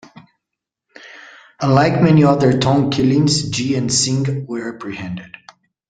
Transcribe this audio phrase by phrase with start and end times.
[1.61, 5.37] Unlike many other Tong killings, Gee and Sing were apprehended.